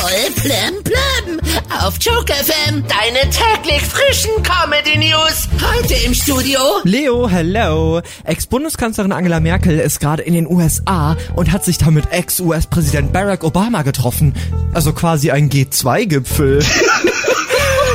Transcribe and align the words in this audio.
Voll 0.00 0.30
plem 0.36 0.84
plem. 0.84 1.40
Auf 1.80 1.94
Joke 2.00 2.32
FM. 2.32 2.84
Deine 2.86 3.30
täglich 3.30 3.82
frischen 3.82 4.30
Comedy 4.44 4.96
News. 4.96 5.48
Heute 5.60 5.94
im 6.06 6.14
Studio. 6.14 6.60
Leo, 6.84 7.28
hello. 7.28 8.00
Ex-Bundeskanzlerin 8.22 9.10
Angela 9.10 9.40
Merkel 9.40 9.80
ist 9.80 9.98
gerade 9.98 10.22
in 10.22 10.34
den 10.34 10.46
USA 10.46 11.16
und 11.34 11.50
hat 11.50 11.64
sich 11.64 11.78
da 11.78 11.90
mit 11.90 12.12
Ex-US-Präsident 12.12 13.12
Barack 13.12 13.42
Obama 13.42 13.82
getroffen. 13.82 14.34
Also 14.72 14.92
quasi 14.92 15.32
ein 15.32 15.50
G2-Gipfel. 15.50 16.64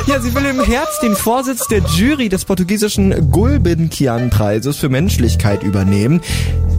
Ja, 0.06 0.20
sie 0.20 0.34
will 0.34 0.44
im 0.44 0.62
Herbst 0.62 1.02
den 1.02 1.16
Vorsitz 1.16 1.66
der 1.66 1.78
Jury 1.78 2.28
des 2.28 2.44
portugiesischen 2.44 3.30
Gulbenkian-Preises 3.30 4.76
für 4.76 4.90
Menschlichkeit 4.90 5.62
übernehmen. 5.62 6.20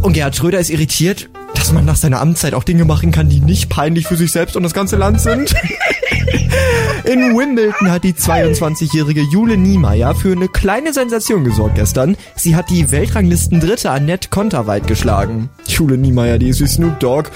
Und 0.04 0.14
Gerhard 0.14 0.36
Schröder 0.36 0.60
ist 0.60 0.70
irritiert, 0.70 1.28
dass 1.66 1.74
man 1.74 1.86
nach 1.86 1.96
seiner 1.96 2.22
Amtszeit 2.22 2.54
auch 2.54 2.64
Dinge 2.64 2.86
machen 2.86 3.12
kann, 3.12 3.28
die 3.28 3.40
nicht 3.40 3.70
peinlich 3.70 4.06
für 4.06 4.16
sich 4.16 4.32
selbst 4.32 4.56
und 4.56 4.62
das 4.62 4.76
ganze 4.76 4.98
Land 4.98 5.20
sind. 5.20 5.52
In 7.06 7.36
Wimbledon 7.36 7.90
hat 7.90 8.04
die 8.04 8.14
22-jährige 8.14 9.22
Jule 9.22 9.58
Niemeyer 9.58 10.14
für 10.14 10.34
eine 10.34 10.48
kleine 10.48 10.94
Sensation 10.94 11.44
gesorgt 11.44 11.74
gestern. 11.74 12.18
Sie 12.36 12.56
hat 12.56 12.70
die 12.70 12.92
Weltranglisten-Dritte 12.92 13.90
Annette 13.90 14.30
Konterweit 14.30 14.86
geschlagen. 14.86 15.50
Jule 15.66 15.98
Niemeyer, 15.98 16.38
die 16.38 16.50
ist 16.50 16.62
wie 16.62 16.68
Snoop 16.68 17.00
Dogg. 17.00 17.32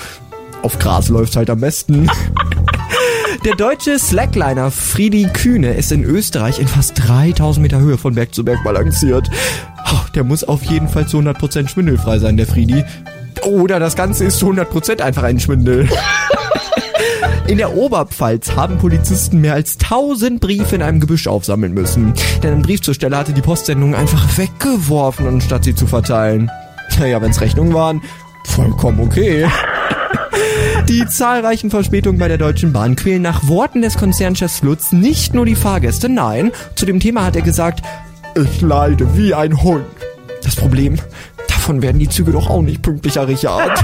Auf 0.61 0.77
Gras 0.77 1.09
läuft 1.09 1.35
halt 1.35 1.49
am 1.49 1.61
besten. 1.61 2.07
Der 3.45 3.55
deutsche 3.55 3.97
Slackliner 3.97 4.69
Friedi 4.69 5.27
Kühne 5.33 5.73
ist 5.73 5.91
in 5.91 6.03
Österreich 6.03 6.59
in 6.59 6.67
fast 6.67 6.93
3000 7.07 7.63
Meter 7.63 7.79
Höhe 7.79 7.97
von 7.97 8.13
Berg 8.13 8.35
zu 8.35 8.45
Berg 8.45 8.63
balanciert. 8.63 9.27
Oh, 9.91 10.05
der 10.13 10.23
muss 10.23 10.43
auf 10.43 10.61
jeden 10.65 10.87
Fall 10.87 11.07
zu 11.07 11.17
100% 11.17 11.67
schwindelfrei 11.67 12.19
sein, 12.19 12.37
der 12.37 12.45
Friedi. 12.45 12.83
Oder 13.45 13.79
das 13.79 13.95
Ganze 13.95 14.25
ist 14.25 14.39
zu 14.39 14.51
100% 14.51 15.01
einfach 15.01 15.23
ein 15.23 15.39
Schwindel. 15.39 15.89
In 17.47 17.57
der 17.57 17.75
Oberpfalz 17.75 18.55
haben 18.55 18.77
Polizisten 18.77 19.41
mehr 19.41 19.55
als 19.55 19.77
1000 19.81 20.39
Briefe 20.39 20.75
in 20.75 20.83
einem 20.83 20.99
Gebüsch 20.99 21.25
aufsammeln 21.25 21.73
müssen. 21.73 22.13
Denn 22.43 22.53
ein 22.53 22.61
Briefzusteller 22.61 23.17
hatte 23.17 23.33
die 23.33 23.41
Postsendung 23.41 23.95
einfach 23.95 24.37
weggeworfen, 24.37 25.27
anstatt 25.27 25.63
sie 25.63 25.73
zu 25.73 25.87
verteilen. 25.87 26.51
Naja, 26.99 27.19
wenn's 27.21 27.41
Rechnungen 27.41 27.73
waren, 27.73 28.01
vollkommen 28.45 28.99
okay. 28.99 29.47
Die 30.87 31.05
zahlreichen 31.07 31.69
Verspätungen 31.69 32.19
bei 32.19 32.27
der 32.27 32.37
Deutschen 32.37 32.73
Bahn 32.73 32.95
quälen 32.95 33.21
nach 33.21 33.47
Worten 33.47 33.81
des 33.81 33.97
Konzernchefs 33.97 34.61
Lutz 34.61 34.91
nicht 34.91 35.33
nur 35.33 35.45
die 35.45 35.55
Fahrgäste, 35.55 36.09
nein, 36.09 36.51
zu 36.75 36.85
dem 36.85 36.99
Thema 36.99 37.25
hat 37.25 37.35
er 37.35 37.41
gesagt, 37.41 37.83
ich 38.35 38.61
leide 38.61 39.17
wie 39.17 39.33
ein 39.33 39.61
Hund. 39.61 39.85
Das 40.43 40.55
Problem, 40.55 40.95
davon 41.69 41.83
werden 41.83 41.99
die 41.99 42.09
Züge 42.09 42.31
doch 42.31 42.49
auch 42.49 42.63
nicht 42.63 42.81
pünktlicher, 42.81 43.27
Richard. 43.27 43.79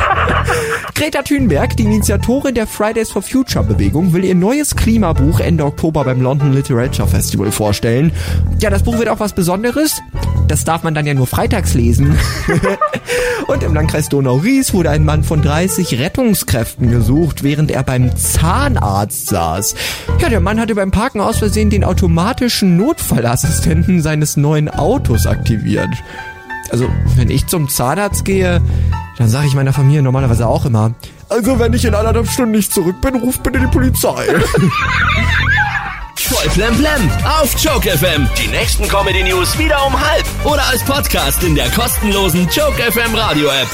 Greta 0.96 1.22
Thunberg, 1.22 1.78
die 1.78 1.84
Initiatorin 1.84 2.56
der 2.56 2.66
Fridays 2.66 3.12
for 3.12 3.22
Future 3.22 3.64
Bewegung, 3.64 4.12
will 4.12 4.26
ihr 4.26 4.34
neues 4.34 4.76
Klimabuch 4.76 5.40
Ende 5.40 5.66
Oktober 5.66 6.04
beim 6.04 6.20
London 6.20 6.52
Literature 6.52 7.08
Festival 7.08 7.52
vorstellen. 7.52 8.12
Ja, 8.60 8.72
das 8.72 8.82
Buch 8.82 8.98
wird 8.98 9.10
auch 9.10 9.20
was 9.20 9.34
Besonderes. 9.34 10.02
Das 10.48 10.64
darf 10.64 10.82
man 10.82 10.96
dann 10.96 11.06
ja 11.06 11.14
nur 11.14 11.28
freitags 11.28 11.76
lesen. 11.76 12.18
Und 13.48 13.62
im 13.62 13.76
Landkreis 13.76 14.10
Donau-Ries 14.10 14.74
wurde 14.74 14.90
ein 14.90 15.06
Mann 15.06 15.24
von 15.24 15.44
30 15.44 16.00
Rettungskräften 16.00 16.90
gesucht, 16.90 17.44
während 17.44 17.70
er 17.70 17.84
beim 17.84 18.16
Zahnarzt 18.16 19.28
saß. 19.28 19.76
Ja, 20.20 20.30
der 20.30 20.40
Mann 20.40 20.60
hatte 20.60 20.74
beim 20.74 20.90
Parken 20.90 21.22
aus 21.22 21.38
Versehen 21.38 21.70
den 21.70 21.84
automatischen 21.84 22.78
Notfallassistenten 22.78 24.02
seines 24.02 24.38
neuen 24.38 24.70
Autos 24.70 25.28
aktiviert. 25.28 25.92
Also, 26.72 26.90
wenn 27.16 27.30
ich 27.30 27.48
zum 27.48 27.70
Zahnarzt 27.70 28.26
gehe, 28.26 28.62
dann 29.18 29.30
sage 29.30 29.48
ich 29.48 29.56
meiner 29.56 29.74
Familie 29.74 30.02
normalerweise 30.02 30.48
auch 30.48 30.66
immer, 30.66 30.94
also 31.30 31.58
wenn 31.60 31.74
ich 31.74 31.84
in 31.86 31.96
anderthalb 31.96 32.30
Stunden 32.30 32.52
nicht 32.52 32.72
zurück 32.72 33.02
bin, 33.02 33.16
ruft 33.16 33.42
bitte 33.44 33.60
die 33.60 33.68
Polizei. 33.68 34.28
Voll 36.16 36.50
plem 36.50 36.76
plem 36.78 37.12
auf 37.24 37.56
Joke 37.60 37.90
FM. 37.90 38.28
Die 38.42 38.48
nächsten 38.48 38.88
Comedy 38.88 39.24
News 39.24 39.58
wieder 39.58 39.86
um 39.86 39.94
halb 40.00 40.26
oder 40.44 40.66
als 40.68 40.84
Podcast 40.84 41.44
in 41.44 41.56
der 41.56 41.70
kostenlosen 41.70 42.48
Joke 42.50 42.82
FM 42.82 43.14
Radio 43.16 43.48
App. 43.48 43.68